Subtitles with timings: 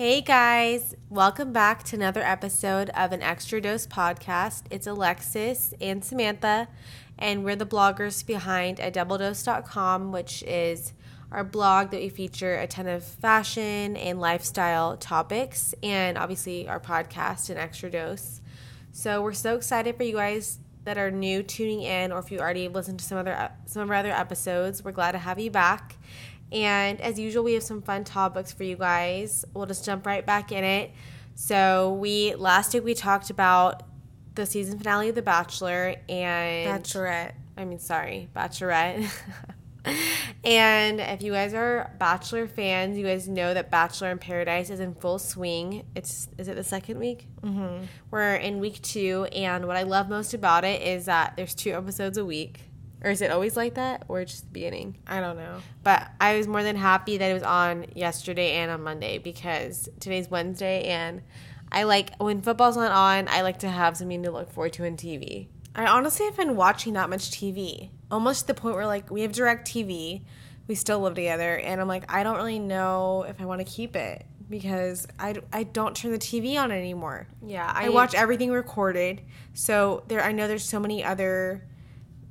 [0.00, 4.62] Hey guys, welcome back to another episode of an Extra Dose podcast.
[4.70, 6.68] It's Alexis and Samantha,
[7.18, 10.94] and we're the bloggers behind a doubledose.com, which is
[11.30, 16.80] our blog that we feature a ton of fashion and lifestyle topics, and obviously our
[16.80, 18.40] podcast, an Extra Dose.
[18.92, 22.38] So we're so excited for you guys that are new tuning in, or if you
[22.38, 25.50] already listened to some other some of our other episodes, we're glad to have you
[25.50, 25.96] back.
[26.52, 29.44] And as usual, we have some fun topics for you guys.
[29.54, 30.90] We'll just jump right back in it.
[31.34, 33.84] So we last week we talked about
[34.34, 37.32] the season finale of The Bachelor and Bachelorette.
[37.56, 39.08] I mean, sorry, Bachelorette.
[40.44, 44.80] and if you guys are Bachelor fans, you guys know that Bachelor in Paradise is
[44.80, 45.86] in full swing.
[45.94, 47.26] It's is it the second week?
[47.42, 47.84] Mm-hmm.
[48.10, 51.72] We're in week two, and what I love most about it is that there's two
[51.72, 52.60] episodes a week.
[53.02, 54.98] Or is it always like that, or just the beginning?
[55.06, 55.58] I don't know.
[55.82, 59.88] But I was more than happy that it was on yesterday and on Monday because
[60.00, 61.22] today's Wednesday, and
[61.72, 63.28] I like when football's not on.
[63.28, 65.48] I like to have something to look forward to on TV.
[65.74, 69.22] I honestly have been watching that much TV, almost to the point where like we
[69.22, 70.22] have DirecTV,
[70.66, 73.64] we still live together, and I'm like, I don't really know if I want to
[73.64, 77.28] keep it because I, I don't turn the TV on anymore.
[77.46, 79.22] Yeah, I, watch everything recorded.
[79.54, 81.62] So there, I know there's so many other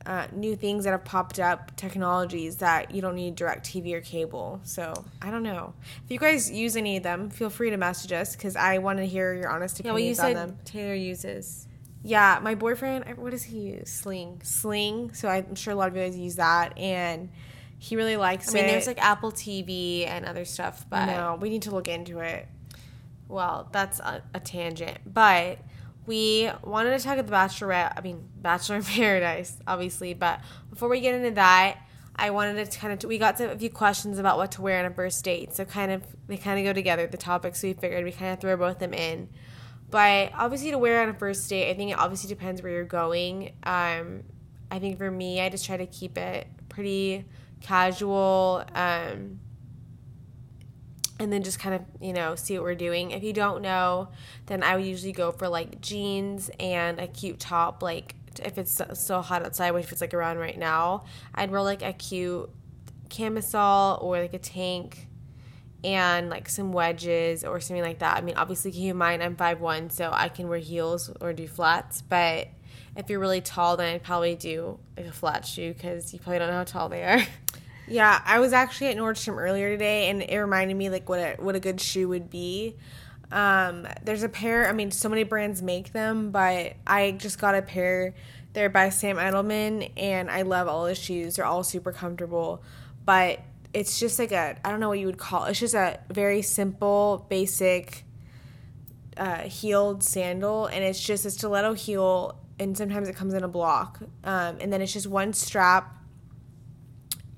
[0.10, 4.60] uh, new things that have popped up, technologies that you don't need DirecTV or cable.
[4.64, 5.76] So I don't know.
[6.04, 8.98] If you guys use any of them, feel free to message us because I want
[8.98, 10.58] to hear your honest Yeah, well, you opinions on said them.
[10.66, 11.68] Taylor uses
[12.02, 13.92] Yeah, my boyfriend, what does he use?
[13.92, 14.42] Sling.
[14.44, 15.14] Sling.
[15.14, 17.30] So I'm sure a lot of you guys use that, and
[17.78, 18.52] he really likes it.
[18.52, 18.68] I mean, it.
[18.70, 22.48] there's like Apple TV and other stuff, but no, we need to look into it.
[23.28, 24.98] well, that's a, a tangent.
[25.06, 25.60] But
[26.10, 27.94] we wanted to talk about the Bachelorette.
[27.96, 30.16] I mean, Bachelor in Paradise, obviously.
[30.16, 31.78] But before we get into that,
[32.16, 34.80] I wanted to kind of we got to a few questions about what to wear
[34.80, 35.56] on a first date.
[35.56, 37.62] So kind of they kind of go together the topics.
[37.62, 39.30] We figured we kind of throw both of them in.
[39.92, 42.86] But obviously, to wear on a first date, I think it obviously depends where you're
[42.86, 43.54] going.
[43.64, 44.24] Um,
[44.72, 47.24] I think for me, I just try to keep it pretty
[47.62, 48.64] casual.
[48.74, 49.40] Um,
[51.19, 53.12] and then just kind of you know see what we're doing.
[53.12, 54.09] If you don't know
[54.50, 58.81] then i would usually go for like jeans and a cute top like if it's
[58.94, 61.03] so hot outside which it's like around right now
[61.35, 62.50] i'd wear like a cute
[63.09, 65.07] camisole or like a tank
[65.84, 68.18] and like some wedges or something like that.
[68.18, 71.47] I mean obviously keep in mind i'm 5'1 so i can wear heels or do
[71.47, 72.50] flats but
[72.97, 76.40] if you're really tall then i'd probably do like a flat shoe because you probably
[76.40, 77.22] don't know how tall they are
[77.89, 81.35] Yeah, I was actually at Nordstrom earlier today, and it reminded me like what a
[81.39, 82.75] what a good shoe would be.
[83.31, 84.69] Um, there's a pair.
[84.69, 88.13] I mean, so many brands make them, but I just got a pair.
[88.53, 91.35] They're by Sam Edelman, and I love all the shoes.
[91.35, 92.63] They're all super comfortable,
[93.05, 93.39] but
[93.73, 95.45] it's just like a I don't know what you would call.
[95.45, 95.51] It.
[95.51, 98.03] It's just a very simple, basic
[99.17, 103.47] uh, heeled sandal, and it's just a stiletto heel, and sometimes it comes in a
[103.47, 105.99] block, um, and then it's just one strap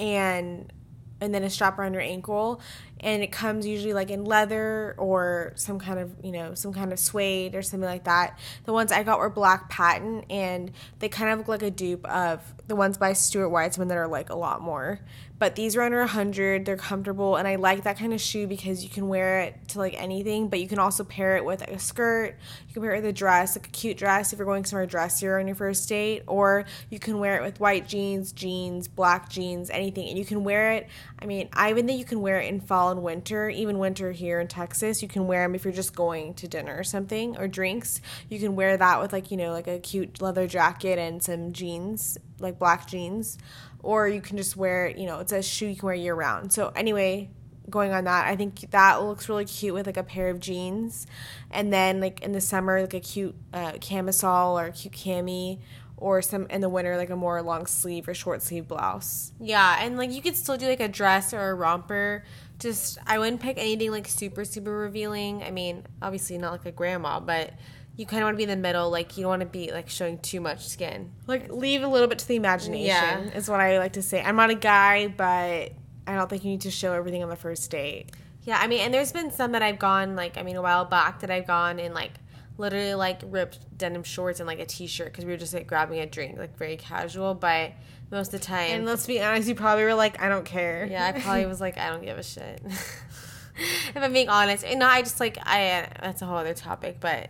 [0.02, 0.74] and
[1.22, 2.60] and then a strap around your ankle
[3.02, 6.94] and it comes usually like in leather or some kind of you know some kind
[6.94, 8.38] of suede or something like that.
[8.66, 12.06] The ones i got were black patent and they kind of look like a dupe
[12.06, 15.00] of the ones by stuart weitzman that are like a lot more.
[15.40, 18.84] But these are under 100 they're comfortable and i like that kind of shoe because
[18.84, 21.80] you can wear it to like anything but you can also pair it with a
[21.80, 22.38] skirt.
[22.68, 24.86] You can pair it with a dress like a cute dress if you're going somewhere
[24.86, 29.30] dressier on your first date or you can wear it with white jeans jeans black
[29.30, 30.88] jeans anything and you can wear it.
[31.18, 34.40] I mean i even think you can wear it in fall winter even winter here
[34.40, 37.48] in texas you can wear them if you're just going to dinner or something or
[37.48, 41.24] drinks you can wear that with like you know like a cute leather jacket and
[41.24, 43.38] some jeans like black jeans
[43.84, 46.54] or you can just wear you know, it's a shoe you can wear year round.
[46.54, 47.30] So anyway,
[47.70, 51.08] going on that, I think that looks really cute with like a pair of jeans,
[51.50, 55.60] and then like in the summer like a cute uh, camisole or a cute cami,
[55.98, 59.32] or some in the winter like a more long sleeve or short sleeve blouse.
[59.40, 62.24] Yeah, and like you could still do like a dress or a romper.
[62.62, 65.44] Just I wouldn't pick anything like super super revealing.
[65.44, 67.54] I mean, obviously not like a grandma, but
[67.98, 68.90] you kind of want to be in the middle.
[68.90, 71.12] Like you don't want to be like showing too much skin.
[71.28, 72.86] Like leave a little bit to the imagination.
[72.86, 73.20] Yeah.
[73.36, 74.22] is what I like to say.
[74.22, 75.74] I'm not a guy, but
[76.08, 78.12] I don't think you need to show everything on the first date.
[78.44, 80.86] Yeah, I mean, and there's been some that I've gone like I mean a while
[80.86, 82.12] back that I've gone in like
[82.58, 86.00] literally like ripped denim shorts and like a t-shirt because we were just like grabbing
[86.00, 87.34] a drink like very casual.
[87.34, 87.74] But
[88.12, 90.86] most of the time, And let's be honest, you probably were like, I don't care.
[90.90, 92.62] Yeah, I probably was like, I don't give a shit.
[92.66, 95.88] if I'm being honest, and no, I just like I.
[96.02, 97.30] That's a whole other topic, but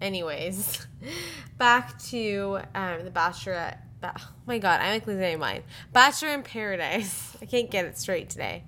[0.00, 0.86] anyways,
[1.58, 3.78] back to um, the Bachelorette.
[4.00, 5.64] Ba- oh my god, I'm like losing my mind.
[5.92, 7.36] Bachelor in Paradise.
[7.42, 8.64] I can't get it straight today.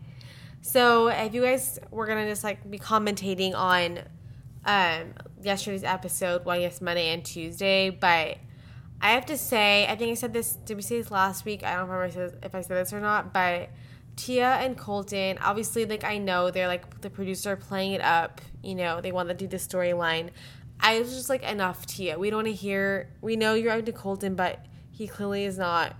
[0.62, 3.98] So if you guys were gonna just like be commentating on
[4.64, 8.38] um yesterday's episode, well, yes, Monday and Tuesday, but
[9.04, 10.56] I have to say, I think I said this.
[10.64, 11.62] Did we say this last week?
[11.62, 13.68] I don't remember if I said, if I said this or not, but
[14.16, 18.40] Tia and Colton, obviously, like I know they're like the producer playing it up.
[18.62, 20.30] You know, they want to do the storyline.
[20.80, 22.18] I was just like, enough, Tia.
[22.18, 23.10] We don't want to hear.
[23.20, 25.94] We know you're out to Colton, but he clearly is not.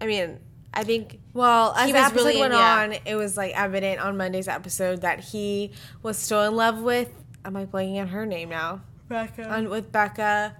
[0.00, 0.40] I mean,
[0.74, 1.20] I think.
[1.32, 2.80] Well, as He the episode really- went yeah.
[2.80, 5.70] on, it was like evident on Monday's episode that he
[6.02, 7.10] was still in love with.
[7.44, 8.80] Am I blanking on her name now?
[9.08, 9.48] Becca.
[9.48, 10.56] On with Becca.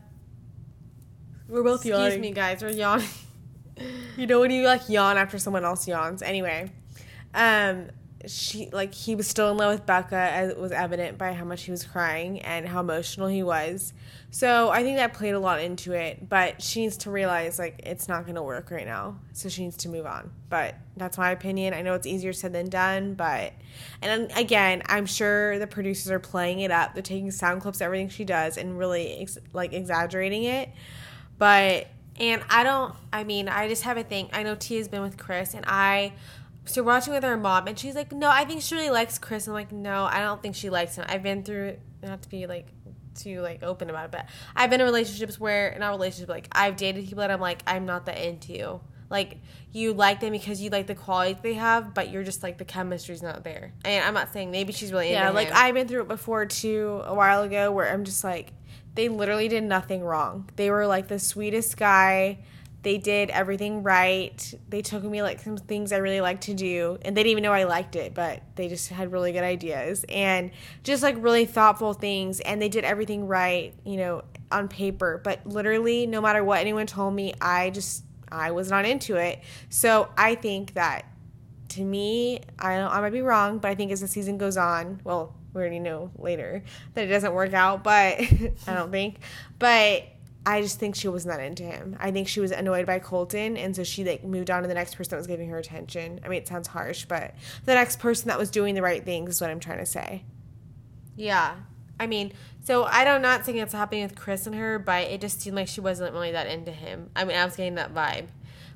[1.50, 2.62] We're both Excuse me, guys.
[2.62, 3.08] We're yawning.
[4.19, 6.20] You know when you like yawn after someone else yawns.
[6.20, 6.70] Anyway,
[7.32, 7.87] um,
[8.26, 11.44] she like he was still in love with Becca, as it was evident by how
[11.47, 13.94] much he was crying and how emotional he was.
[14.31, 16.29] So I think that played a lot into it.
[16.29, 19.19] But she needs to realize like it's not going to work right now.
[19.32, 20.31] So she needs to move on.
[20.50, 21.73] But that's my opinion.
[21.73, 23.14] I know it's easier said than done.
[23.14, 23.55] But
[24.02, 26.93] and then, again, I'm sure the producers are playing it up.
[26.93, 30.69] They're taking sound clips, everything she does, and really ex- like exaggerating it.
[31.40, 31.88] But
[32.20, 34.28] And I don't, I mean, I just have a thing.
[34.34, 36.12] I know Tia's been with Chris, and I,
[36.66, 39.19] so we're watching with her mom, and she's like, no, I think she really likes
[39.19, 39.46] Chris.
[39.46, 41.06] I'm like, no, I don't think she likes him.
[41.08, 42.66] I've been through, not to be like,
[43.14, 46.48] too like open about it, but I've been in relationships where, not relationships, but, like,
[46.52, 48.81] I've dated people that I'm like, I'm not that into you.
[49.08, 49.38] Like,
[49.72, 52.66] you like them because you like the qualities they have, but you're just like, the
[52.66, 53.72] chemistry's not there.
[53.84, 55.54] And I'm not saying maybe she's really into Yeah, like him.
[55.56, 58.52] I've been through it before too a while ago where I'm just like
[58.94, 60.48] they literally did nothing wrong.
[60.56, 62.38] They were like the sweetest guy.
[62.82, 64.54] They did everything right.
[64.69, 67.42] They took me like some things I really like to do and they didn't even
[67.42, 70.50] know I liked it, but they just had really good ideas and
[70.82, 75.20] just like really thoughtful things and they did everything right, you know, on paper.
[75.22, 79.40] But literally no matter what anyone told me, I just I was not into it.
[79.69, 81.04] So I think that
[81.70, 84.56] to me, I don't, I might be wrong, but I think as the season goes
[84.56, 86.62] on, well, we already know later
[86.94, 88.20] that it doesn't work out, but
[88.67, 89.19] I don't think.
[89.58, 90.05] But
[90.47, 91.97] I just think she was not into him.
[92.00, 94.75] I think she was annoyed by Colton, and so she like moved on to the
[94.75, 96.20] next person that was giving her attention.
[96.25, 97.35] I mean, it sounds harsh, but
[97.67, 100.25] the next person that was doing the right things is what I'm trying to say.
[101.17, 101.56] Yeah.
[101.99, 102.32] I mean,
[102.64, 105.56] so I don't not saying it's happening with Chris and her, but it just seemed
[105.56, 107.11] like she wasn't really that into him.
[107.14, 108.29] I mean, I was getting that vibe.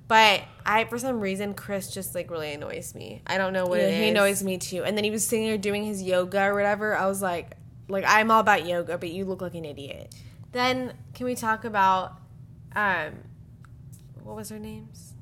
[0.07, 3.23] But I for some reason Chris just like really annoys me.
[3.27, 3.99] I don't know what Yeah, it is.
[3.99, 4.85] he annoys me too.
[4.85, 6.95] And then he was sitting there doing his yoga or whatever.
[6.97, 7.57] I was like,
[7.89, 10.15] like I'm all about yoga, but you look like an idiot.
[10.53, 12.13] Then can we talk about
[12.77, 13.15] um
[14.23, 15.15] what was their names?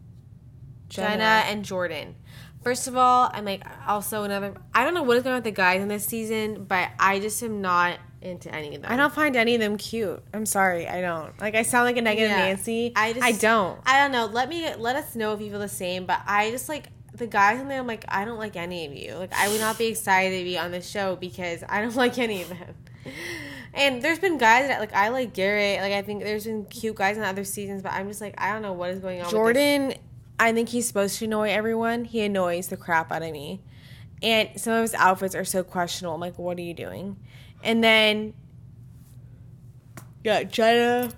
[0.88, 1.44] Jenna.
[1.46, 2.16] and Jordan.
[2.62, 5.44] First of all, I'm like also another I don't know what is going on with
[5.44, 8.90] the guys in this season, but I just am not into any of them.
[8.92, 10.22] I don't find any of them cute.
[10.32, 11.38] I'm sorry, I don't.
[11.40, 12.46] Like I sound like a negative Yeah.
[12.46, 12.92] Nancy.
[12.96, 13.80] I just I don't.
[13.84, 14.26] I don't know.
[14.26, 16.06] Let me let us know if you feel the same.
[16.06, 17.80] But I just like the guys in there.
[17.80, 19.14] I'm like I don't like any of you.
[19.16, 22.18] Like I would not be excited to be on the show because I don't like
[22.18, 22.74] any of them.
[23.74, 25.80] And there's been guys that like I like Garrett.
[25.80, 28.52] Like I think there's been cute guys in other seasons, but I'm just like I
[28.52, 29.24] don't know what is going on.
[29.24, 29.30] with.
[29.32, 29.94] Jordan,
[30.38, 32.04] I think he's supposed to annoy everyone.
[32.04, 33.60] He annoys the crap out of me.
[34.22, 36.14] And some of his outfits are so questionable.
[36.14, 37.16] I'm like, what are you doing?
[37.62, 38.34] And then,
[40.24, 41.12] yeah, Jenna.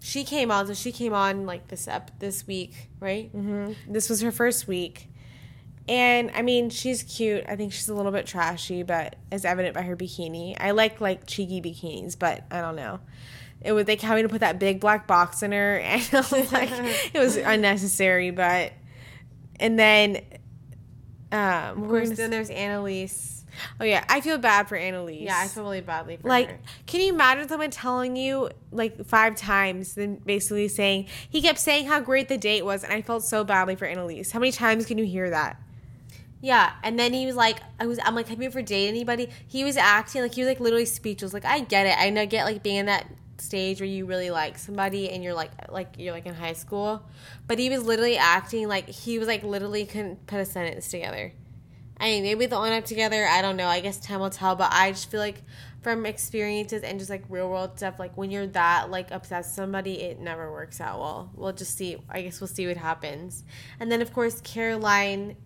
[0.00, 0.66] she came on.
[0.66, 3.30] So she came on like this up this week, right?
[3.30, 5.08] hmm This was her first week.
[5.88, 7.44] And I mean, she's cute.
[7.48, 10.56] I think she's a little bit trashy, but as evident by her bikini.
[10.58, 13.00] I like like cheeky bikinis, but I don't know.
[13.62, 16.70] It was they having to put that big black box in her, and like,
[17.14, 18.30] it was unnecessary.
[18.30, 18.72] But
[19.60, 20.22] and then,
[21.32, 23.35] um, Of course, then there's Annaliese.
[23.80, 25.22] Oh yeah, I feel bad for Annaliese.
[25.24, 26.58] Yeah, I feel really badly for like, her.
[26.86, 31.86] can you imagine someone telling you like five times, then basically saying he kept saying
[31.86, 34.32] how great the date was, and I felt so badly for Annaliese.
[34.32, 35.60] How many times can you hear that?
[36.40, 39.30] Yeah, and then he was like, I was, I'm like, have you ever dated anybody?
[39.46, 41.32] He was acting like he was like literally speechless.
[41.32, 43.06] Like I get it, I know, get like being in that
[43.38, 47.02] stage where you really like somebody and you're like, like you're like in high school,
[47.46, 51.32] but he was literally acting like he was like literally couldn't put a sentence together.
[51.98, 53.26] I mean, maybe they'll end up together.
[53.26, 53.68] I don't know.
[53.68, 54.54] I guess time will tell.
[54.54, 55.42] But I just feel like
[55.82, 60.02] from experiences and just like real world stuff, like when you're that like obsessed somebody,
[60.02, 61.30] it never works out well.
[61.34, 61.96] We'll just see.
[62.10, 63.44] I guess we'll see what happens.
[63.80, 65.36] And then of course Caroline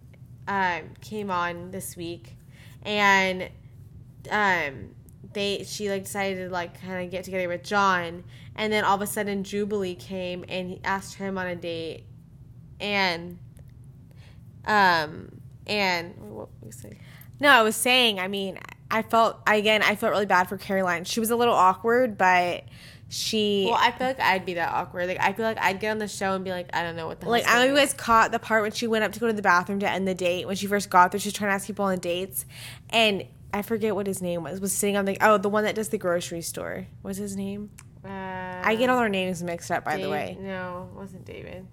[0.49, 2.37] um, came on this week,
[2.83, 3.49] and
[4.30, 4.95] um,
[5.33, 8.25] they she like decided to like kind of get together with John,
[8.57, 12.04] and then all of a sudden Jubilee came and he asked him on a date,
[12.80, 13.38] and
[14.66, 15.39] um
[15.70, 16.98] and what was it?
[17.38, 18.18] No, I was saying.
[18.20, 18.58] I mean,
[18.90, 19.82] I felt again.
[19.82, 21.04] I felt really bad for Caroline.
[21.04, 22.64] She was a little awkward, but
[23.08, 25.08] she Well, I feel like I'd be that awkward.
[25.08, 27.06] Like I feel like I'd get on the show and be like, I don't know
[27.06, 29.04] what the like I don't know if you guys caught the part when she went
[29.04, 31.20] up to go to the bathroom to end the date when she first got there.
[31.20, 32.44] She was trying to ask people on dates,
[32.90, 33.24] and
[33.54, 34.60] I forget what his name was.
[34.60, 36.86] Was sitting on the oh the one that does the grocery store.
[37.02, 37.70] What's his name?
[38.04, 39.84] Uh, I get all our names mixed up.
[39.84, 41.66] By the way, no, it wasn't David.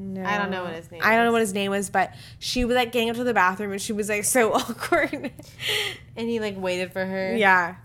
[0.00, 2.14] No, I don't know what his name I don't know what his name was, but
[2.38, 5.32] she was like getting up to the bathroom and she was like so awkward.
[6.16, 7.36] And he like waited for her.
[7.36, 7.76] yeah,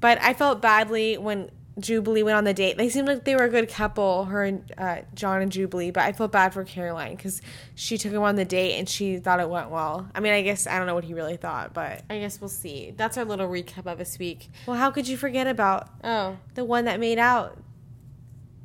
[0.00, 2.76] but I felt badly when Jubilee went on the date.
[2.78, 5.90] They seemed like they were a good couple, her and uh, John and Jubilee.
[5.90, 7.42] But I felt bad for Caroline because
[7.74, 10.08] she took him on the date and she thought it went well.
[10.14, 12.48] I mean, I guess I don't know what he really thought, but I guess we'll
[12.48, 12.92] see.
[12.96, 14.50] That's our little recap of this week.
[14.68, 17.58] well, how could you forget about Oh, the one that made out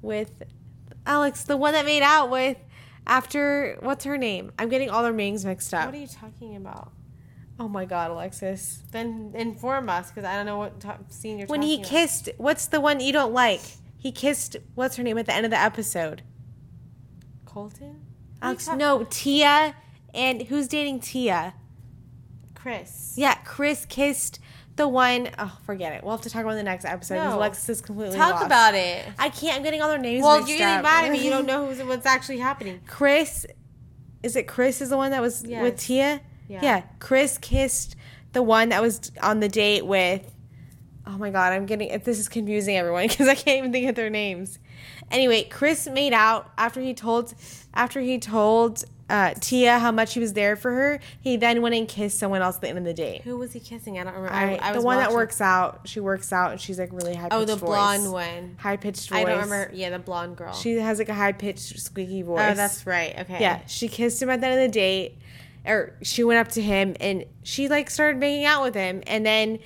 [0.03, 0.43] with
[1.05, 1.43] Alex?
[1.46, 2.58] The one that made out with
[3.10, 4.51] after what's her name?
[4.58, 5.86] I'm getting all their names mixed up.
[5.88, 6.94] what are you talking about?
[7.62, 8.84] oh my god, Alexis!
[8.92, 11.88] Then inform us because I don't know what to- scene you're When he about.
[11.88, 13.60] kissed, what's the one you don't like?
[13.98, 16.22] He kissed what's her name at the end of the episode?
[17.46, 18.06] Colton?
[18.42, 19.75] Alex, talk- no, Tia,
[20.13, 21.54] and who's dating Tia?
[22.56, 23.13] Chris.
[23.18, 24.39] Yeah, Chris kissed
[24.79, 26.03] the one oh forget it.
[26.03, 27.38] We'll have to talk about it in the next episode because No.
[27.38, 28.45] Alexis is completely Talk lost.
[28.45, 29.05] about it.
[29.19, 29.57] I can't.
[29.57, 30.24] I'm getting all their names.
[30.24, 30.83] Well, mixed you're getting up.
[30.83, 31.24] mad at me.
[31.24, 32.79] You don't know who's, what's actually happening.
[32.88, 33.45] Chris,
[34.24, 35.86] is it Chris is the one that was with Yes.
[35.86, 36.21] Tia?
[36.48, 36.83] Yeah.
[37.00, 37.95] Chris kissed
[38.33, 40.33] the one that was on the date with.
[41.05, 43.95] Oh my god, I'm getting this is confusing everyone because I can't even think of
[43.95, 44.59] their names.
[45.12, 47.33] Anyway, Chris made out after he told
[47.74, 51.00] after he told uh, Tia how much he was there for her.
[51.19, 53.21] He then went and kissed someone else at the end of the date.
[53.24, 54.00] Who was he kissing?
[54.00, 54.33] I don't remember.
[54.36, 55.81] I, I, I the one that works out.
[55.86, 57.29] She works out and she's like really high.
[57.29, 57.33] Pitched.
[57.33, 58.55] Oh, the blonde one.
[58.59, 59.19] High pitched voice.
[59.19, 59.71] I don't remember.
[59.74, 60.53] Yeah, the blonde girl.
[60.53, 62.51] She has like a high pitched squeaky voice.
[62.51, 63.17] oh, that's right.
[63.19, 63.39] Okay.
[63.41, 65.17] Yeah, she kissed him at the end of the date,
[65.65, 69.25] or she went up to him and she like started making out with him, and
[69.25, 69.57] then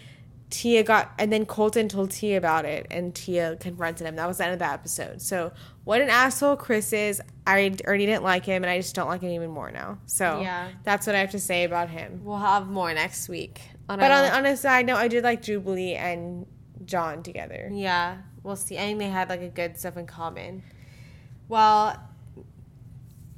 [0.53, 4.15] Tia got, and then Colton told Tia about it, and Tia confronted him.
[4.17, 5.19] That was the end of that episode.
[5.19, 5.51] So
[5.83, 7.19] what an asshole Chris is.
[7.47, 9.97] I already didn't like him, and I just don't like him even more now.
[10.05, 10.69] So Yeah.
[10.83, 12.21] that's what I have to say about him.
[12.23, 13.61] We'll have more next week.
[13.89, 16.45] On But on, on a side note, I did like Jubilee and
[16.85, 17.71] John together.
[17.73, 18.77] Yeah, we'll see.
[18.77, 20.61] I think they had like a good stuff in common.
[21.49, 21.97] Well,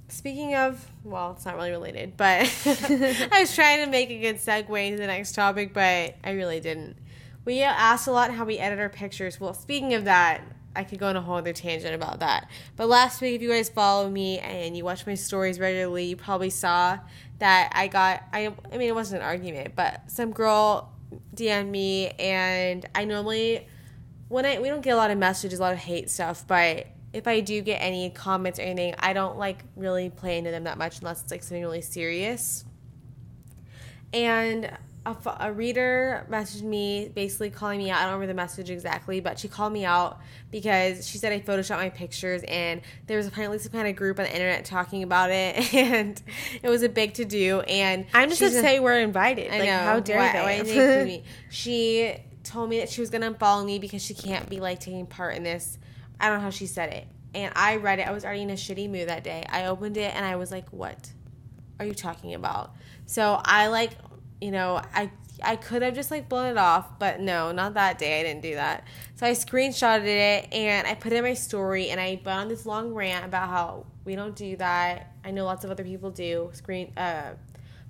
[0.10, 4.36] speaking of, well, it's not really related, but I was trying to make a good
[4.36, 6.98] segue into the next topic, but I really didn't.
[7.46, 9.40] We asked a lot how we edit our pictures.
[9.40, 10.42] Well, speaking of that,
[10.76, 12.50] I could go on a whole other tangent about that.
[12.76, 16.18] But last week, if you guys follow me and you watch my stories regularly, you
[16.18, 17.00] probably saw
[17.40, 20.92] that I got, I, I mean, it wasn't an argument, but some girl
[21.36, 23.68] DM'd me, and I normally
[24.28, 26.88] when I we don't get a lot of messages, a lot of hate stuff, but
[27.14, 30.66] if I do get any comments or anything, I don't like really play into them
[30.66, 32.66] that much unless it's like something really serious.
[34.12, 34.70] And
[35.06, 38.00] a, f- a reader messaged me basically calling me out.
[38.00, 40.20] I don't remember the message exactly, but she called me out
[40.52, 44.18] because she said I photoshopped my pictures and there was apparently some kind of group
[44.18, 46.22] on the internet talking about it and
[46.64, 47.62] it was a big to do.
[47.62, 49.54] And I'm just gonna say we're invited.
[49.54, 49.78] I like, know.
[49.78, 50.42] how dare why, they?
[50.42, 51.24] Why did me?
[51.50, 55.06] She told me that she was gonna unfollow me because she can't be like taking
[55.06, 55.78] part in this.
[56.20, 57.08] I don't know how she said it.
[57.36, 58.08] And I read it.
[58.08, 59.44] I was already in a shitty mood that day.
[59.50, 61.12] I opened it and I was like, "What
[61.80, 62.74] are you talking about?"
[63.06, 63.92] So I like,
[64.42, 65.10] you know, I
[65.44, 68.20] I could have just like blown it off, but no, not that day.
[68.20, 68.86] I didn't do that.
[69.16, 72.48] So I screenshotted it and I put it in my story and I went on
[72.48, 75.14] this long rant about how we don't do that.
[75.24, 77.34] I know lots of other people do screen uh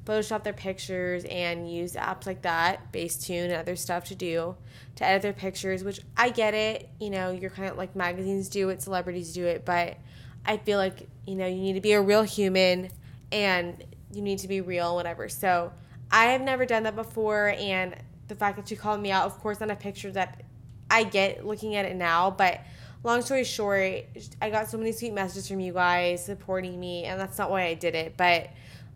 [0.05, 4.55] Photoshop their pictures and use apps like that, Facetune and other stuff to do
[4.97, 6.89] to edit their pictures, which I get it.
[6.99, 9.97] You know, you're kind of like magazines do it, celebrities do it, but
[10.45, 12.91] I feel like, you know, you need to be a real human
[13.31, 13.83] and
[14.13, 15.27] you need to be real, whatever.
[15.27, 15.73] So
[16.11, 17.95] I have never done that before, and
[18.27, 20.43] the fact that she called me out, of course, on a picture that
[20.89, 22.61] I get looking at it now, but
[23.03, 24.05] long story short,
[24.41, 27.63] I got so many sweet messages from you guys supporting me, and that's not why
[27.63, 28.49] I did it, but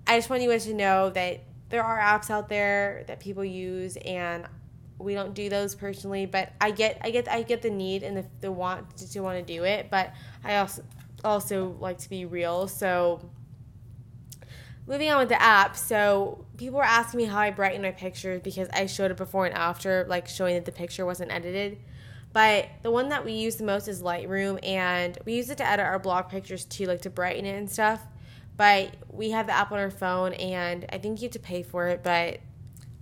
[0.08, 3.46] I just want you guys to know that there are apps out there that people
[3.46, 4.46] use, and
[4.98, 6.26] we don't do those personally.
[6.26, 9.20] But I get, I get, I get the need and the, the want to, to
[9.22, 9.90] want to do it.
[9.90, 10.14] But
[10.44, 10.84] I also
[11.24, 12.68] also like to be real.
[12.68, 13.30] So
[14.90, 15.78] moving on with the app.
[15.78, 19.46] So people were asking me how I brighten my pictures because I showed it before
[19.46, 21.78] and after, like showing that the picture wasn't edited.
[22.34, 25.66] But the one that we use the most is Lightroom, and we use it to
[25.66, 28.02] edit our blog pictures too, like to brighten it and stuff.
[28.58, 31.64] But we have the app on our phone, and I think you have to pay
[31.64, 32.40] for it, but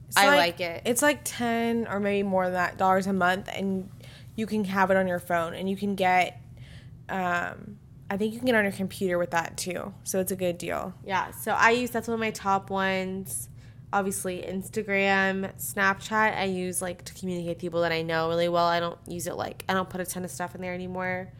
[0.08, 0.84] It's I like it.
[0.86, 3.90] It's like ten or maybe more than that dollars a month, and
[4.36, 6.42] you can have it on your phone, and you can get.
[7.10, 7.80] Um,
[8.10, 10.58] I think you can get on your computer with that too, so it's a good
[10.58, 10.94] deal.
[11.06, 13.50] Yeah, so I use that's one of my top ones.
[13.92, 16.38] obviously Instagram, Snapchat.
[16.38, 18.66] I use like to communicate people that I know really well.
[18.66, 21.32] I don't use it like I don't put a ton of stuff in there anymore.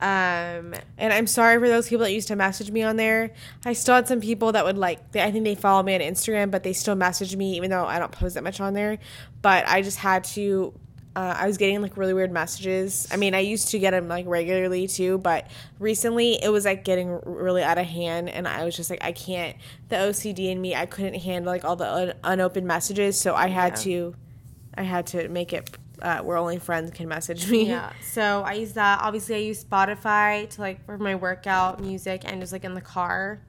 [0.00, 3.32] Um, and I'm sorry for those people that used to message me on there.
[3.64, 5.10] I still had some people that would like.
[5.10, 7.84] They, I think they follow me on Instagram, but they still message me even though
[7.84, 8.98] I don't post that much on there.
[9.42, 10.72] But I just had to.
[11.18, 13.08] Uh, I was getting like really weird messages.
[13.10, 15.48] I mean, I used to get them like regularly too, but
[15.80, 19.10] recently it was like getting really out of hand, and I was just like, I
[19.10, 19.56] can't.
[19.88, 23.48] The OCD in me, I couldn't handle like all the un- unopened messages, so I
[23.48, 23.82] had Yeah.
[23.84, 24.14] to.
[24.76, 25.68] I had to make it
[26.00, 27.66] uh, where only friends can message me.
[27.66, 27.92] yeah.
[28.12, 29.00] So I use that.
[29.02, 32.80] Obviously, I use Spotify to like for my workout music and just like in the
[32.80, 33.40] car.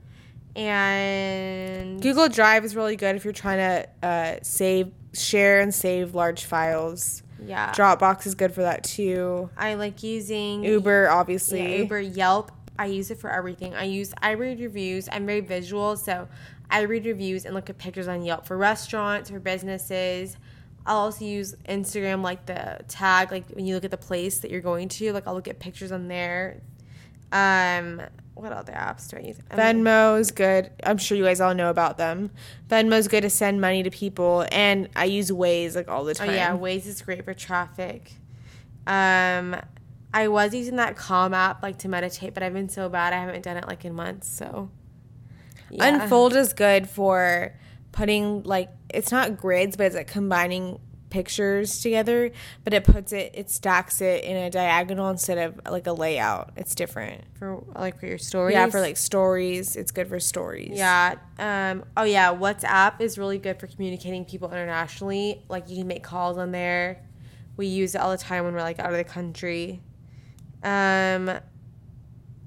[0.56, 6.16] And Google Drive is really good if you're trying to uh, save, share, and save
[6.16, 7.22] large files.
[7.46, 9.50] Yeah, Dropbox is good for that too.
[9.58, 11.62] I like using Uber, obviously.
[11.62, 12.52] Yeah, Uber, Yelp.
[12.78, 13.76] I use it for everything.
[13.76, 15.10] I use I read reviews.
[15.12, 16.28] I'm very visual, so
[16.72, 20.38] I read reviews and look at pictures on Yelp for restaurants, for businesses.
[20.86, 24.50] I'll also use Instagram like the tag, like when you look at the place that
[24.50, 26.62] you're going to, like I'll look at pictures on there.
[27.32, 28.02] Um,
[28.42, 29.38] what other apps do I use?
[29.52, 30.72] I mean, is good.
[30.84, 32.32] I'm sure you guys all know about them.
[32.68, 36.14] Venmo is good to send money to people, and I use Waze like all the
[36.14, 36.30] time.
[36.30, 38.14] Oh yeah, Waze is great for traffic.
[38.88, 39.56] Um,
[40.14, 43.18] I was using that Calm app like to meditate, but I've been so bad I
[43.18, 44.28] haven't done it like in months.
[44.28, 44.70] So
[45.70, 46.02] yeah.
[46.02, 47.54] Unfold is good for
[47.92, 50.80] putting like it's not grids, but it's like combining
[51.10, 52.32] pictures together.
[52.64, 56.52] But it puts it, it stacks it in a diagonal instead of like a layout.
[56.56, 57.24] It's different.
[57.38, 58.54] for like for your stories.
[58.54, 60.72] Yeah, for like stories, it's good for stories.
[60.74, 61.16] yeah.
[61.38, 61.84] Um.
[61.98, 62.34] Oh yeah.
[62.34, 65.44] WhatsApp is really good for communicating people internationally.
[65.50, 67.04] Like you can make calls on there.
[67.58, 69.82] We use it all the time when we're like out of the country.
[70.64, 71.30] Um.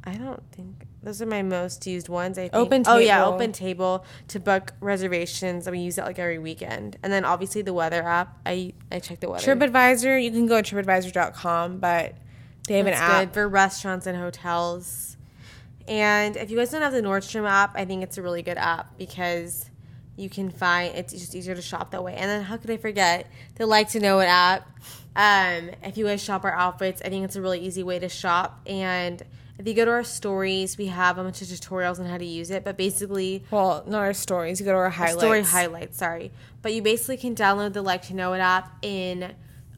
[0.05, 2.39] I don't think those are my most used ones.
[2.39, 2.55] I think.
[2.55, 3.33] Open Oh yeah, Table.
[3.35, 5.67] Open Table to book reservations.
[5.67, 6.97] I mean, use it like every weekend.
[7.03, 8.39] And then obviously the weather app.
[8.47, 9.45] I I check the weather.
[9.57, 12.15] TripAdvisor, you can go to tripadvisor.com, but
[12.69, 13.21] they have It's an app.
[13.25, 15.17] good for restaurants and hotels.
[15.89, 18.57] And if you guys don't have the Nordstrom app, I think it's a really good
[18.59, 19.69] app because
[20.17, 22.15] you can find it's just easier to shop that way.
[22.15, 24.69] And then how could I forget the like to know it app?
[25.17, 28.09] Um, if you guys shop our outfits, I think it's a really easy way to
[28.09, 28.61] shop.
[28.67, 29.23] And
[29.63, 32.25] if you go to our stories, we have a bunch of tutorials on how to
[32.25, 32.65] use it.
[32.65, 34.59] But basically, Well, not our stories.
[34.59, 35.19] You go to our highlights.
[35.21, 36.33] Story highlights, sorry.
[36.63, 39.35] But you basically can download the Like to Know It app in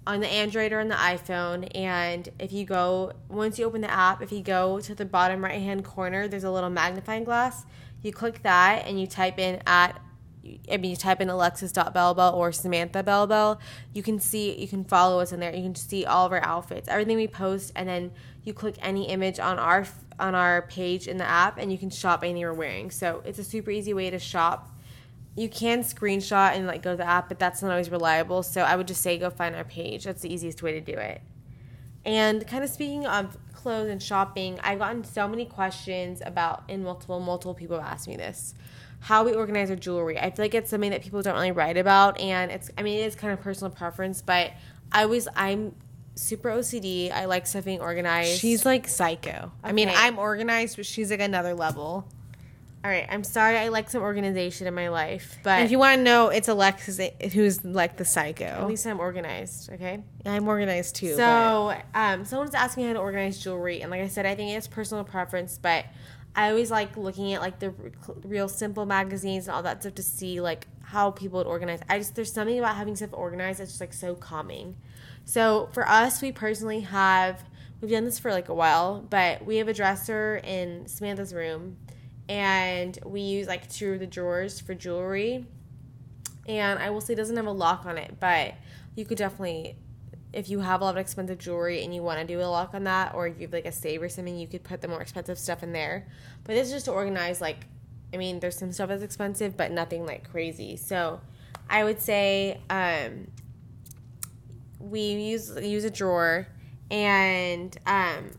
[0.07, 1.70] on the Android or on the iPhone.
[1.77, 5.44] And if you go once you open the app, if you go to the bottom
[5.44, 7.66] right hand corner, there's a little magnifying glass.
[8.01, 10.01] You click that and you type in at
[10.70, 13.59] I mean, you type in Alexis.Belbel or Samantha Belbel.
[13.94, 15.55] You can see, you can follow us in there.
[15.55, 18.11] You can see all of our outfits, everything we post, and then
[18.44, 19.87] you click any image on our
[20.18, 22.90] on our page in the app, and you can shop anything you're wearing.
[22.90, 24.70] So it's a super easy way to shop
[25.37, 28.42] you can screenshot and like go to the app, but that's not always reliable.
[28.42, 30.04] So I would just say go find our page.
[30.04, 31.20] That's the easiest way to do it.
[32.04, 36.85] And kind of speaking of clothes and shopping, I've gotten so many questions about, and
[36.85, 38.54] multiple, multiple people have asked me this
[39.00, 40.18] how we organize our jewelry.
[40.18, 43.00] I feel like it's something that people don't really write about, and it's, I mean,
[43.00, 44.52] it is kind of personal preference, but
[44.92, 45.74] I was, I'm
[46.14, 47.11] super OCD.
[47.11, 48.38] I like stuff being organized.
[48.40, 49.53] She's like psycho.
[49.62, 49.98] I mean, Okay.
[49.98, 52.07] I'm organized, but she's like another level.
[52.85, 53.07] all right.
[53.11, 53.57] I'm sorry.
[53.57, 56.48] I like some organization in my life, but And if you want to know, it's
[56.48, 57.00] Alexis
[57.33, 58.44] who's like the psycho.
[58.44, 58.68] at psycho.
[58.68, 59.72] least I'm organized.
[59.72, 60.03] Okay.
[60.27, 61.16] I'm organized too.
[61.16, 64.57] but- So, um, someone's asking how to organize jewelry, and like I said, I think
[64.57, 65.87] it's personal preference, but
[66.37, 69.94] I always like looking at like the r- real simple magazines and all that stuff
[69.94, 71.81] to see like how people would organize.
[71.88, 74.77] I just there's something about having stuff organized that's just like so calming.
[75.25, 77.45] So for us, we personally have
[77.81, 81.77] we've done this for like a while, but we have a dresser in Samantha's room,
[82.29, 85.47] and we use like two of the drawers for jewelry
[86.47, 88.55] and I will say it doesn't have a lock on it, but
[88.95, 89.77] you could definitely,
[90.33, 92.75] if you have a lot of expensive jewelry and you want to do a lock
[92.75, 94.89] on that, or if you have like a save or something, you could put the
[94.89, 96.07] more expensive stuff in there.
[96.45, 97.67] But this is just to organize, like,
[98.13, 100.77] I mean, there's some stuff that's expensive, but nothing like crazy.
[100.77, 101.21] So
[101.71, 103.29] I would say um,
[104.90, 106.47] we use use a drawer
[106.90, 108.31] and um,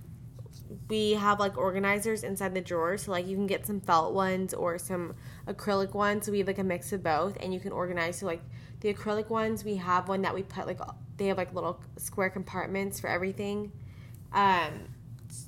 [0.88, 2.97] we have like organizers inside the drawer.
[2.97, 5.15] So like you can get some felt ones or some
[5.47, 6.25] acrylic ones.
[6.25, 8.19] So we have like a mix of both and you can organize.
[8.19, 8.41] So like
[8.81, 10.79] the acrylic ones we have one that we put like
[11.17, 13.71] they have like little square compartments for everything.
[14.34, 14.89] Um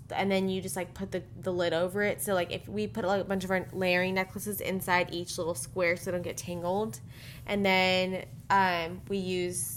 [0.10, 2.22] and then you just like put the, the lid over it.
[2.22, 5.56] So like if we put like a bunch of our layering necklaces inside each little
[5.56, 7.00] square so they don't get tangled.
[7.46, 9.77] And then um we use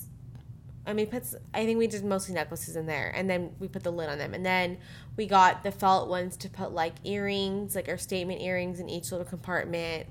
[0.90, 1.34] I mean, puts.
[1.54, 4.18] I think we did mostly necklaces in there, and then we put the lid on
[4.18, 4.78] them, and then
[5.16, 9.12] we got the felt ones to put like earrings, like our statement earrings, in each
[9.12, 10.06] little compartment.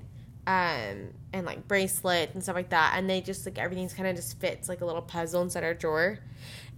[0.46, 2.94] um, and like bracelets and stuff like that.
[2.96, 5.74] And they just like everything's kind of just fits like a little puzzle inside our
[5.74, 6.18] drawer.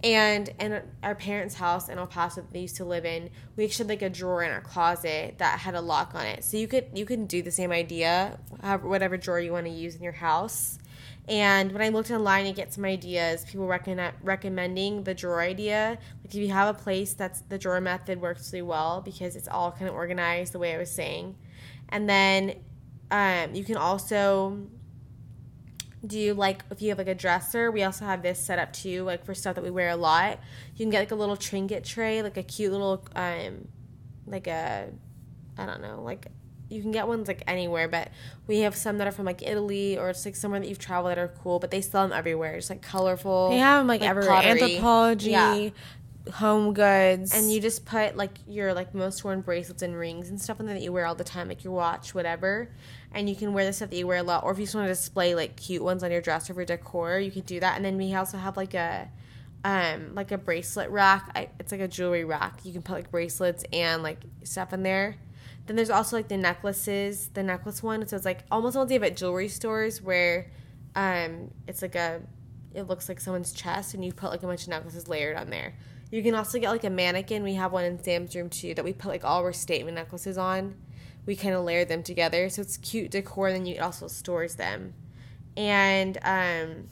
[0.04, 3.64] And in our parents' house in El Paso that they used to live in, we
[3.64, 6.44] actually had like a drawer in our closet that had a lock on it.
[6.44, 8.38] So you could you can do the same idea,
[8.82, 10.78] whatever drawer you want to use in your house.
[11.28, 15.98] And when I looked online to get some ideas, people recommend recommending the drawer idea.
[16.24, 19.48] Like if you have a place that's the drawer method works really well because it's
[19.48, 21.36] all kind of organized the way I was saying.
[21.90, 22.56] And then
[23.10, 24.58] um, you can also
[26.04, 29.04] do like if you have like a dresser we also have this set up too
[29.04, 30.40] like for stuff that we wear a lot
[30.74, 33.68] you can get like a little trinket tray like a cute little um
[34.26, 34.88] like a
[35.56, 36.26] i don't know like
[36.72, 38.10] you can get ones like anywhere but
[38.46, 41.10] we have some that are from like italy or it's like somewhere that you've traveled
[41.10, 44.00] that are cool but they sell them everywhere it's like colorful they have them like,
[44.00, 44.60] like everywhere pottery.
[44.60, 45.72] Anthropologie
[46.26, 46.32] yeah.
[46.32, 50.40] home goods and you just put like your like most worn bracelets and rings and
[50.40, 52.68] stuff in there that you wear all the time like your watch whatever
[53.14, 54.44] and you can wear the stuff that you wear a lot.
[54.44, 57.18] Or if you just want to display like cute ones on your dresser for decor,
[57.18, 57.76] you can do that.
[57.76, 59.08] And then we also have like a
[59.64, 61.30] um like a bracelet rack.
[61.34, 62.60] I, it's like a jewelry rack.
[62.64, 65.16] You can put like bracelets and like stuff in there.
[65.66, 68.06] Then there's also like the necklaces, the necklace one.
[68.06, 70.50] So it's like almost all day at jewelry stores where
[70.94, 72.20] um it's like a
[72.74, 75.50] it looks like someone's chest and you put like a bunch of necklaces layered on
[75.50, 75.74] there.
[76.10, 77.42] You can also get like a mannequin.
[77.42, 80.36] We have one in Sam's room too that we put like all our statement necklaces
[80.36, 80.74] on
[81.26, 82.48] we kind of layer them together.
[82.48, 84.94] So it's cute decor, and then you also stores them.
[85.56, 86.88] And um,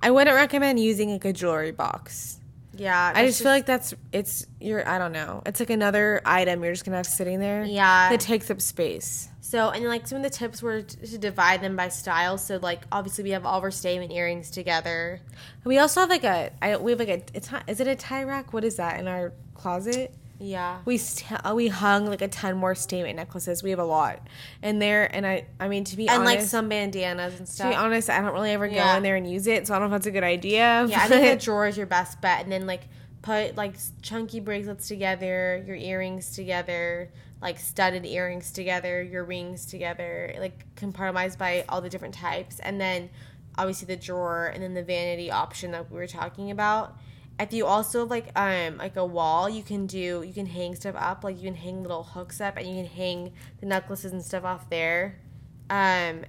[0.00, 2.35] I wouldn't recommend using like a jewelry box.
[2.76, 5.42] Yeah, I just, just, feel like that's it's you're I don't know.
[5.46, 7.64] It's like another item you're just gonna have sitting there.
[7.64, 9.28] Yeah, that takes up space.
[9.40, 12.36] So and like some of the tips were to divide them by style.
[12.36, 15.20] So like obviously we have all of our statement earrings together.
[15.64, 17.94] We also have like a I, we have like a it's not is it a
[17.94, 18.52] tie rack?
[18.52, 20.12] What is that in our closet?
[20.38, 20.78] Yeah.
[20.84, 23.62] We st- uh, we hung like a ton more statement necklaces.
[23.62, 24.26] We have a lot
[24.62, 27.66] in there, and I I mean to be and honest, like some bandanas and stuff.
[27.66, 28.92] To be honest, I don't really ever yeah.
[28.92, 30.86] go in there and use it, so I don't know if that's a good idea.
[30.88, 32.82] Yeah, I think the drawer is your best bet, and then like
[33.22, 40.34] put like chunky bracelets together, your earrings together, like studded earrings together, your rings together,
[40.38, 43.08] like compartmentalized by all the different types, and then
[43.56, 46.94] obviously the drawer, and then the vanity option that we were talking about
[47.38, 50.94] if you also like um like a wall you can do you can hang stuff
[50.96, 54.24] up like you can hang little hooks up and you can hang the necklaces and
[54.24, 55.20] stuff off there.
[55.68, 56.24] Um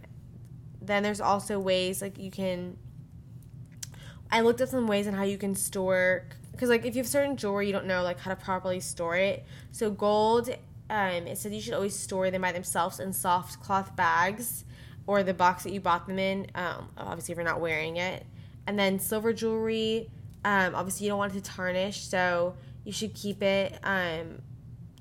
[0.81, 2.77] then there's also ways like you can
[4.31, 7.07] i looked up some ways on how you can store because like if you have
[7.07, 9.45] certain jewelry you don't know like how to properly store it.
[9.71, 10.49] So gold
[10.89, 14.65] um it said you should always store them by themselves in soft cloth bags
[15.05, 18.25] or the box that you bought them in um obviously if you're not wearing it.
[18.65, 20.09] And then silver jewelry
[20.47, 22.55] um, obviously, you don't want it to tarnish, so
[22.85, 23.77] you should keep it.
[23.83, 24.41] Um,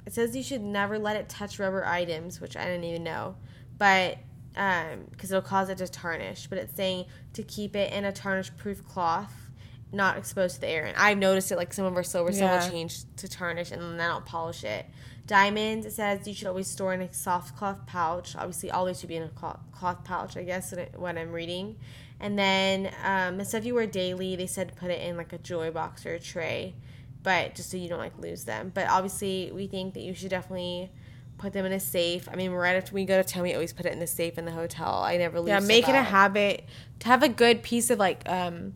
[0.04, 3.37] it says you should never let it touch rubber items, which I didn't even know,
[3.78, 4.18] but
[4.54, 6.48] because um, it'll cause it to tarnish.
[6.48, 7.04] But it's saying
[7.35, 9.45] to keep it in a tarnish-proof cloth,
[9.92, 10.85] not exposed to the air.
[10.85, 12.62] And I've noticed it, like some of our silver yeah.
[12.62, 14.87] will change to tarnish, and then I'll polish it.
[15.27, 18.37] Diamonds, it says you should always store in a soft cloth pouch.
[18.37, 21.77] Obviously, always should be in a cloth pouch, I guess, what I'm reading.
[22.20, 25.38] And then um, the stuff you wear daily, they said put it in like a
[25.38, 26.75] jewelry box or a tray,
[27.22, 28.70] but just so you don't like lose them.
[28.72, 30.90] But obviously, we think that you should definitely
[31.38, 32.29] put them in a safe.
[32.31, 34.38] I mean, right after we go to town, we always put it in the safe
[34.38, 35.03] in the hotel.
[35.03, 35.49] I never leave.
[35.49, 36.03] Yeah, make it out.
[36.03, 36.64] a habit
[37.01, 38.72] to have a good piece of like um,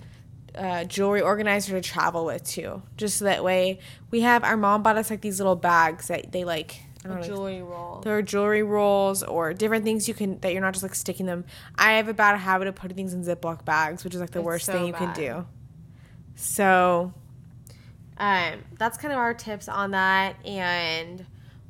[0.55, 2.83] uh, jewelry organizer to travel with too.
[2.97, 3.79] Just so that way
[4.11, 7.63] we have our mom bought us like these little bags that they like know, jewelry
[7.63, 8.01] roll.
[8.01, 11.27] There are jewelry rolls or different things you can that you're not just like sticking
[11.27, 11.45] them.
[11.77, 14.41] I have a bad habit of putting things in Ziploc bags, which is like the
[14.41, 15.15] it's worst so thing you bad.
[15.15, 15.47] can do.
[16.35, 17.13] So,
[18.19, 21.25] um, that's kind of our tips on that, and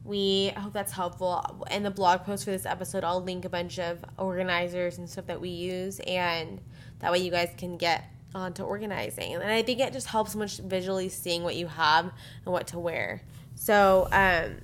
[0.05, 1.65] we hope that's helpful.
[1.71, 5.27] In the blog post for this episode, I'll link a bunch of organizers and stuff
[5.27, 6.61] that we use, and
[7.01, 9.35] that way you guys can get onto organizing.
[9.35, 12.69] And I think it just helps so much visually seeing what you have and what
[12.69, 13.23] to wear.
[13.55, 14.59] So, um,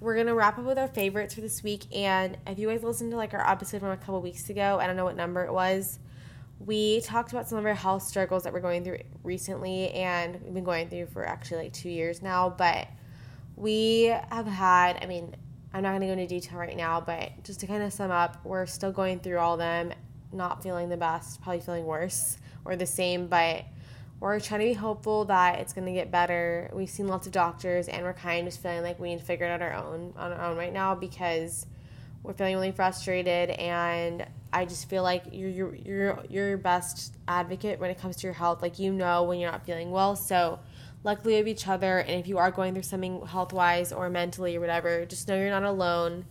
[0.00, 1.84] we're gonna wrap up with our favorites for this week.
[1.94, 4.86] And if you guys listened to like our episode from a couple weeks ago, I
[4.86, 5.98] don't know what number it was.
[6.58, 10.54] We talked about some of our health struggles that we're going through recently, and we've
[10.54, 12.50] been going through for actually like two years now.
[12.50, 12.88] But
[13.56, 15.34] we have had, I mean,
[15.72, 18.38] I'm not gonna go into detail right now, but just to kind of sum up,
[18.44, 19.92] we're still going through all them,
[20.32, 23.64] not feeling the best, probably feeling worse or the same, but
[24.18, 26.70] we're trying to be hopeful that it's going to get better.
[26.72, 29.24] We've seen lots of doctors, and we're kind of just feeling like we need to
[29.24, 31.66] figure it out our own on our own right now because
[32.22, 33.50] we're feeling really frustrated.
[33.50, 38.26] And I just feel like you're you're, you're your best advocate when it comes to
[38.26, 38.62] your health.
[38.62, 40.60] Like you know when you're not feeling well, so
[41.04, 41.98] luckily we have each other.
[41.98, 45.36] And if you are going through something health wise or mentally or whatever, just know
[45.36, 46.24] you're not alone.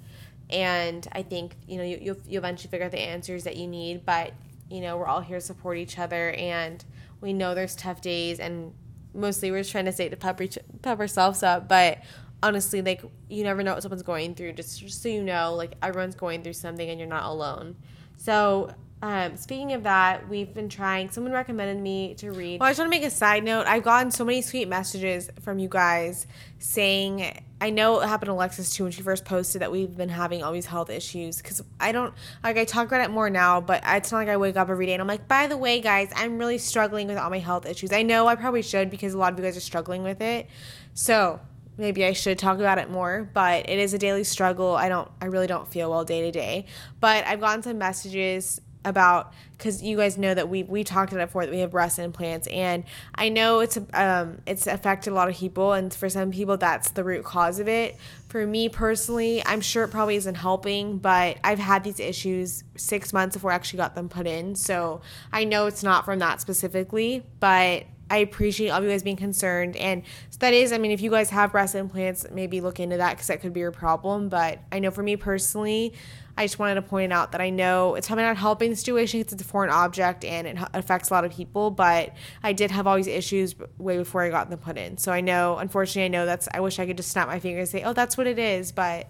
[0.50, 3.68] And I think, you know, you, you'll, you'll eventually figure out the answers that you
[3.68, 4.06] need.
[4.06, 4.34] But,
[4.70, 6.32] you know, we're all here to support each other.
[6.32, 6.84] And
[7.22, 8.40] we know there's tough days.
[8.40, 8.74] And
[9.14, 10.40] mostly we're just trying to stay to pep,
[10.82, 11.68] pep ourselves up.
[11.68, 12.04] But
[12.44, 14.54] honestly, like, you never know what someone's going through.
[14.54, 17.76] Just, just so you know, like, everyone's going through something and you're not alone.
[18.18, 21.10] So um, speaking of that, we've been trying.
[21.10, 22.60] Someone recommended me to read.
[22.60, 23.68] Well, I just want to make a side note.
[23.68, 26.26] I've gotten so many sweet messages from you guys
[26.60, 30.10] saying, I know it happened to Alexis too when she first posted that we've been
[30.10, 31.38] having all these health issues.
[31.38, 34.38] Because I don't, like, I talk about it more now, but it's not like I
[34.38, 37.18] wake up every day and I'm like, by the way, guys, I'm really struggling with
[37.18, 37.92] all my health issues.
[37.92, 40.48] I know I probably should because a lot of you guys are struggling with it.
[40.94, 41.42] So
[41.78, 44.76] maybe I should talk about it more, but it is a daily struggle.
[44.76, 46.66] I don't, I really don't feel well day to day.
[47.02, 51.24] But I've gotten some messages about because you guys know that we we talked about
[51.24, 52.48] it before that we have breast implants.
[52.48, 52.84] And
[53.16, 55.74] I know it's um it's affected a lot of people.
[55.74, 57.98] And for some people that's the root cause of it.
[58.30, 63.14] For me personally, I'm sure it probably isn't helping, but I've had these issues six
[63.14, 66.42] months before I actually got them put in, so I know it's not from that
[66.42, 69.76] specifically, but I appreciate all of you guys being concerned.
[69.76, 72.98] And so that is, I mean, if you guys have breast implants, maybe look into
[72.98, 74.30] that because that could be your problem.
[74.30, 75.94] But I know for me personally,
[76.38, 79.22] I just wanted to point out that I know it's probably not helping the situation
[79.22, 82.14] because it's a foreign object and it affects a lot of people, but
[82.44, 84.98] I did have all these issues way before I got them put in.
[84.98, 87.74] So I know, unfortunately, I know that's, I wish I could just snap my fingers
[87.74, 89.10] and say, oh, that's what it is, but,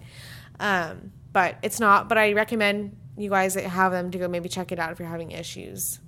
[0.60, 2.08] um, but it's not.
[2.08, 5.00] But I recommend you guys that have them to go maybe check it out if
[5.00, 5.98] you're having issues.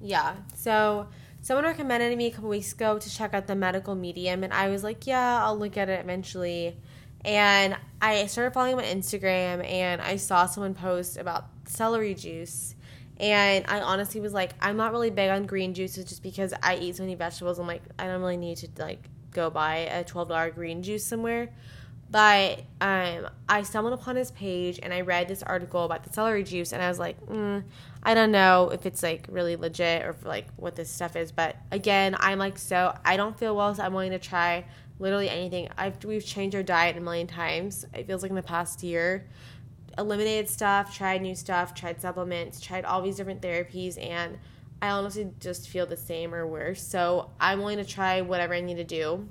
[0.00, 0.34] Yeah.
[0.54, 1.08] So,
[1.46, 4.68] someone recommended me a couple weeks ago to check out the medical medium and i
[4.68, 6.76] was like yeah i'll look at it eventually
[7.26, 12.76] and I started following on Instagram and I saw someone post about celery juice.
[13.18, 16.76] And I honestly was like, I'm not really big on green juices just because I
[16.76, 17.58] eat so many vegetables.
[17.58, 21.48] I'm like, I don't really need to like go buy a $12 green juice somewhere.
[22.08, 26.44] But um, I stumbled upon his page and I read this article about the celery
[26.44, 27.64] juice and I was like, mm,
[28.06, 31.32] I don't know if it's like really legit or like what this stuff is.
[31.32, 34.64] But again, I'm like, so I don't feel well, so I'm willing to try
[35.00, 35.68] literally anything.
[35.76, 37.84] I've we've changed our diet a million times.
[37.92, 39.26] It feels like in the past year,
[39.98, 44.38] eliminated stuff, tried new stuff, tried supplements, tried all these different therapies, and
[44.80, 46.86] I honestly just feel the same or worse.
[46.86, 49.28] So I'm willing to try whatever I need to do.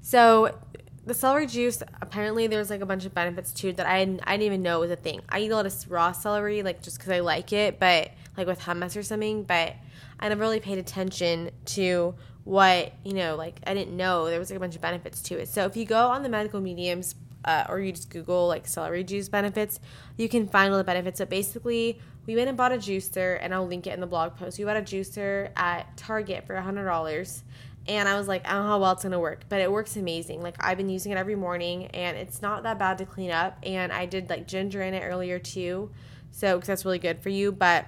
[0.00, 0.56] So
[1.04, 4.42] the celery juice apparently there's like a bunch of benefits too that I I didn't
[4.42, 5.20] even know was a thing.
[5.28, 8.46] I eat a lot of raw celery like just because I like it, but like
[8.46, 9.42] with hummus or something.
[9.44, 9.74] But
[10.20, 14.50] I never really paid attention to what you know like i didn't know there was
[14.50, 17.14] like a bunch of benefits to it so if you go on the medical mediums
[17.44, 19.80] uh, or you just google like celery juice benefits
[20.16, 23.52] you can find all the benefits so basically we went and bought a juicer and
[23.54, 26.84] i'll link it in the blog post we bought a juicer at target for hundred
[26.84, 27.42] dollars
[27.88, 29.96] and i was like i don't know how well it's to work but it works
[29.96, 33.30] amazing like i've been using it every morning and it's not that bad to clean
[33.30, 35.90] up and i did like ginger in it earlier too
[36.30, 37.86] so because that's really good for you but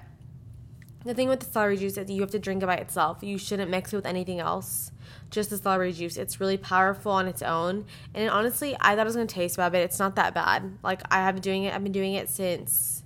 [1.05, 3.19] the thing with the celery juice is you have to drink it by itself.
[3.23, 4.91] You shouldn't mix it with anything else.
[5.31, 6.17] Just the celery juice.
[6.17, 7.85] It's really powerful on its own.
[8.15, 10.79] And honestly, I thought it was gonna taste bad, but it's not that bad.
[10.83, 11.75] Like I have been doing it.
[11.75, 13.03] I've been doing it since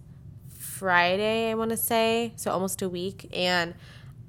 [0.57, 1.51] Friday.
[1.51, 3.29] I want to say so, almost a week.
[3.37, 3.75] And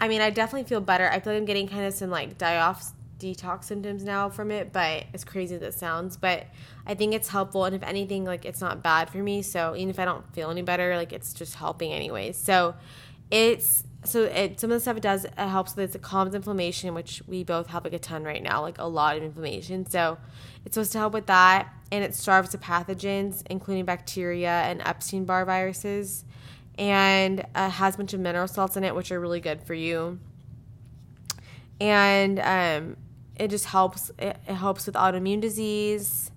[0.01, 1.09] I mean, I definitely feel better.
[1.09, 4.49] I feel like I'm getting kind of some like die off detox symptoms now from
[4.49, 6.47] it, but as crazy as it sounds, but
[6.87, 7.65] I think it's helpful.
[7.65, 9.41] And if anything, like it's not bad for me.
[9.41, 12.37] So even if I don't feel any better, like it's just helping anyways.
[12.37, 12.75] So
[13.29, 16.93] it's so it, some of the stuff it does it helps with it calms inflammation
[16.93, 20.17] which we both have like a ton right now like a lot of inflammation so
[20.65, 25.43] it's supposed to help with that and it starves the pathogens including bacteria and epstein-barr
[25.43, 26.23] viruses
[26.79, 29.73] and uh, has a bunch of mineral salts in it which are really good for
[29.73, 30.17] you
[31.79, 32.97] and um,
[33.35, 36.31] it just helps it, it helps with autoimmune disease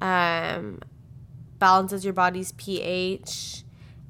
[0.00, 0.80] um,
[1.58, 3.64] balances your body's ph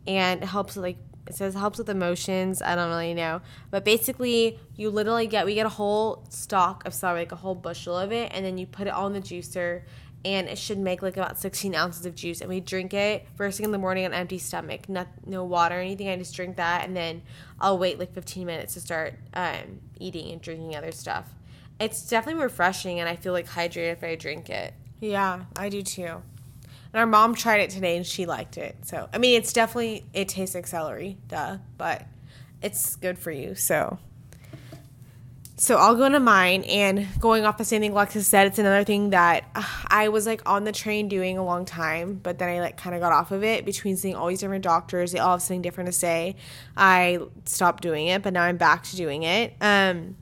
[0.06, 0.98] and helps like
[1.30, 2.60] it says helps with emotions.
[2.60, 3.40] I don't really know.
[3.70, 7.54] But basically, you literally get, we get a whole stalk of celery, like a whole
[7.54, 9.82] bushel of it, and then you put it all in the juicer,
[10.24, 12.40] and it should make like about 16 ounces of juice.
[12.40, 15.76] And we drink it first thing in the morning on empty stomach, not, no water
[15.76, 16.08] or anything.
[16.08, 17.22] I just drink that, and then
[17.60, 21.28] I'll wait like 15 minutes to start um, eating and drinking other stuff.
[21.78, 24.74] It's definitely refreshing, and I feel like hydrated if I drink it.
[25.00, 26.22] Yeah, I do too.
[26.92, 28.76] And our mom tried it today and she liked it.
[28.82, 32.06] So, I mean, it's definitely, it tastes like celery, duh, but
[32.62, 33.54] it's good for you.
[33.54, 33.98] So,
[35.60, 38.82] so I'll go into mine and going off the same thing Alexis said, it's another
[38.82, 42.48] thing that uh, I was like on the train doing a long time, but then
[42.48, 45.12] I like kind of got off of it between seeing all these different doctors.
[45.12, 46.36] They all have something different to say.
[46.78, 49.52] I stopped doing it, but now I'm back to doing it.
[49.60, 50.16] Um,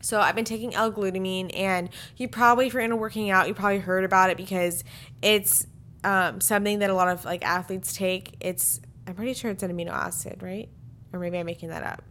[0.00, 3.80] so I've been taking L-glutamine, and you probably, if you're into working out, you probably
[3.80, 4.84] heard about it because
[5.22, 5.66] it's
[6.04, 8.36] um, something that a lot of like athletes take.
[8.38, 10.68] It's I'm pretty sure it's an amino acid, right?
[11.12, 12.04] Or maybe I'm making that up.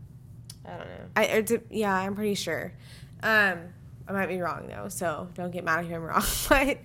[0.68, 1.06] I don't know.
[1.16, 2.74] I it's yeah, I'm pretty sure.
[3.24, 3.60] Um,
[4.08, 6.24] I might be wrong though, so don't get mad if I'm wrong.
[6.50, 6.78] but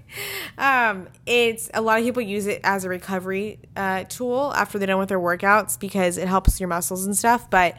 [0.59, 4.89] um, it's a lot of people use it as a recovery uh, tool after they're
[4.89, 7.49] done with their workouts because it helps your muscles and stuff.
[7.49, 7.77] But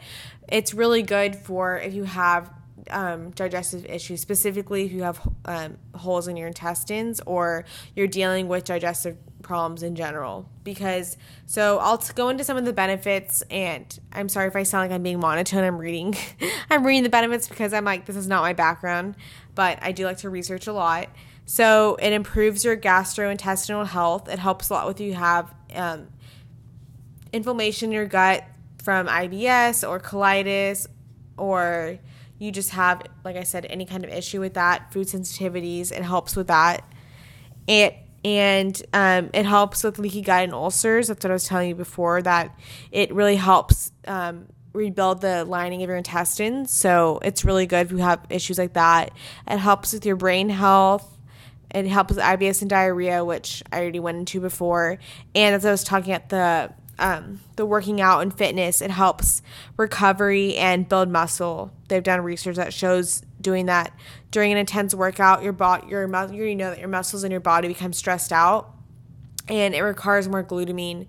[0.48, 2.50] it's really good for if you have
[2.90, 7.64] um, digestive issues, specifically if you have um, holes in your intestines or
[7.94, 10.48] you're dealing with digestive problems in general.
[10.64, 14.88] Because, so I'll go into some of the benefits, and I'm sorry if I sound
[14.88, 15.62] like I'm being monotone.
[15.62, 16.16] I'm reading,
[16.70, 19.14] I'm reading the benefits because I'm like, this is not my background,
[19.54, 21.08] but I do like to research a lot.
[21.46, 24.28] So it improves your gastrointestinal health.
[24.28, 26.08] It helps a lot with you have um,
[27.32, 28.44] inflammation in your gut
[28.82, 30.86] from IBS or colitis
[31.36, 31.98] or
[32.38, 36.02] you just have, like I said, any kind of issue with that, food sensitivities, it
[36.02, 36.84] helps with that.
[37.66, 41.08] It and um, it helps with leaky gut and ulcers.
[41.08, 42.22] That's what I was telling you before.
[42.22, 42.58] That
[42.90, 46.70] it really helps um, rebuild the lining of your intestines.
[46.70, 49.12] So it's really good if you have issues like that.
[49.46, 51.10] It helps with your brain health.
[51.74, 54.98] It helps with IBS and diarrhea, which I already went into before.
[55.34, 59.42] And as I was talking at the um, the working out and fitness, it helps
[59.76, 61.72] recovery and build muscle.
[61.88, 63.92] They've done research that shows doing that
[64.34, 67.68] during an intense workout, your body, your you know that your muscles and your body
[67.68, 68.74] become stressed out,
[69.46, 71.06] and it requires more glutamine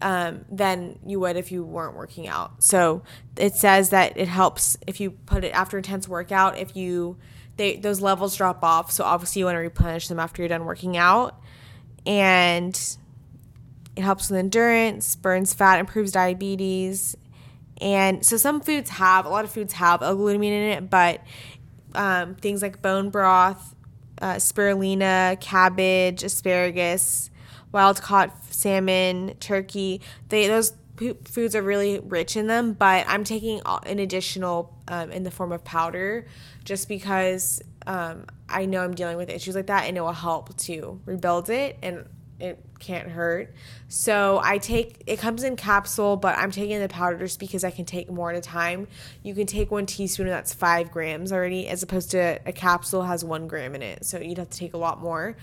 [0.00, 2.62] um, than you would if you weren't working out.
[2.64, 3.02] So
[3.36, 6.56] it says that it helps if you put it after intense workout.
[6.56, 7.18] If you
[7.58, 10.64] they those levels drop off, so obviously you want to replenish them after you're done
[10.64, 11.38] working out,
[12.06, 12.74] and
[13.94, 17.14] it helps with endurance, burns fat, improves diabetes.
[17.80, 21.20] And so some foods have, a lot of foods have L-glutamine in it, but
[21.94, 23.74] um, things like bone broth,
[24.20, 27.30] uh, spirulina, cabbage, asparagus,
[27.72, 30.72] wild caught salmon, turkey, they those
[31.24, 35.52] foods are really rich in them, but I'm taking an additional um, in the form
[35.52, 36.26] of powder
[36.64, 40.56] just because um, I know I'm dealing with issues like that and it will help
[40.58, 41.78] to rebuild it.
[41.82, 42.06] And
[42.40, 43.54] it can't hurt.
[43.88, 47.70] So I take it comes in capsule, but I'm taking the powder just because I
[47.70, 48.88] can take more at a time.
[49.22, 53.02] You can take one teaspoon and that's five grams already, as opposed to a capsule
[53.02, 54.04] has one gram in it.
[54.04, 55.36] So you'd have to take a lot more.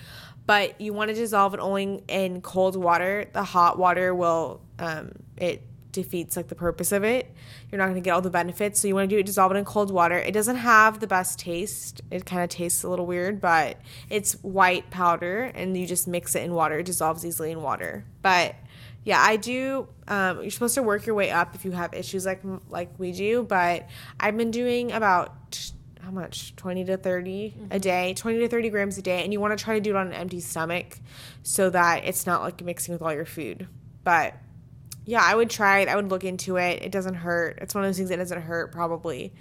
[0.46, 3.26] But you want to dissolve it only in cold water.
[3.32, 7.34] The hot water will um, it defeats like the purpose of it.
[7.72, 8.80] You're not going to get all the benefits.
[8.80, 10.18] So you want to do it dissolve it in cold water.
[10.18, 12.02] It doesn't have the best taste.
[12.12, 13.78] It kind of tastes a little weird, but
[14.10, 16.80] it's white powder and you just mix it in water.
[16.80, 18.06] It dissolves easily in water.
[18.22, 18.56] But
[19.04, 19.88] yeah, I do.
[20.08, 23.12] Um, you're supposed to work your way up if you have issues like like we
[23.12, 23.44] do.
[23.44, 23.88] But
[24.20, 27.66] I've been doing about how much 20 to 30 mm-hmm.
[27.72, 29.92] a day 20 to 30 grams a day and you want to try to do
[29.92, 30.98] it on an empty stomach
[31.44, 33.68] so that it's not like mixing with all your food
[34.04, 34.36] but
[35.06, 35.88] yeah, I would try it.
[35.88, 36.84] I would look into it.
[36.84, 37.60] It doesn't hurt.
[37.62, 39.34] It's one of those things that doesn't hurt, probably.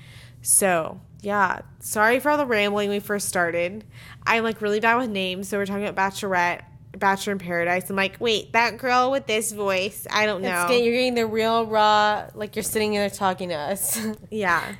[0.43, 1.61] So, yeah.
[1.81, 3.85] Sorry for all the rambling we first started.
[4.27, 5.49] I'm like really bad with names.
[5.49, 6.63] So, we're talking about Bachelorette,
[6.97, 7.91] Bachelor in Paradise.
[7.91, 10.07] I'm like, wait, that girl with this voice.
[10.11, 10.67] I don't know.
[10.71, 14.01] You're getting the real raw, like you're sitting there talking to us.
[14.31, 14.77] yeah.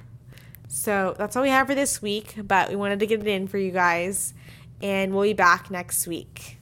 [0.69, 2.37] So, that's all we have for this week.
[2.43, 4.33] But we wanted to get it in for you guys.
[4.83, 6.57] And we'll be back next week.